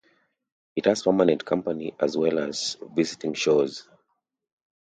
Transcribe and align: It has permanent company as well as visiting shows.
It 0.75 0.85
has 0.85 1.03
permanent 1.03 1.45
company 1.45 1.93
as 1.99 2.17
well 2.17 2.39
as 2.39 2.75
visiting 2.95 3.35
shows. 3.35 3.87